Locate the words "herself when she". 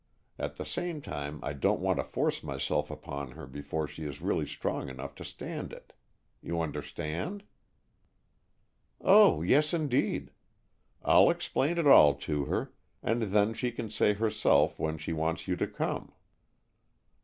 14.13-15.13